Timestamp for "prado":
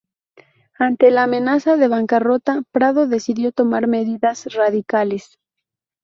2.71-3.05